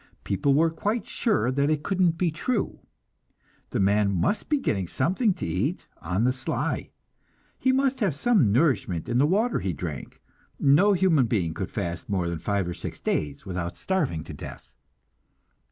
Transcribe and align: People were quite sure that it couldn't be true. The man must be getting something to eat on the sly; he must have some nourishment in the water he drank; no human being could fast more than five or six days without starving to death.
People 0.23 0.55
were 0.55 0.71
quite 0.71 1.05
sure 1.07 1.51
that 1.51 1.69
it 1.69 1.83
couldn't 1.83 2.17
be 2.17 2.31
true. 2.31 2.79
The 3.69 3.79
man 3.79 4.09
must 4.11 4.49
be 4.49 4.57
getting 4.57 4.87
something 4.87 5.31
to 5.35 5.45
eat 5.45 5.85
on 6.01 6.23
the 6.23 6.33
sly; 6.33 6.89
he 7.59 7.71
must 7.71 7.99
have 7.99 8.15
some 8.15 8.51
nourishment 8.51 9.07
in 9.07 9.19
the 9.19 9.27
water 9.27 9.59
he 9.59 9.73
drank; 9.73 10.19
no 10.59 10.93
human 10.93 11.27
being 11.27 11.53
could 11.53 11.69
fast 11.69 12.09
more 12.09 12.27
than 12.27 12.39
five 12.39 12.67
or 12.67 12.73
six 12.73 12.99
days 12.99 13.45
without 13.45 13.77
starving 13.77 14.23
to 14.23 14.33
death. 14.33 14.73